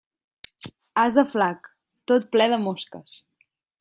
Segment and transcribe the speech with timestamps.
[1.01, 1.69] Ase flac,
[2.13, 3.21] tot ple de mosques.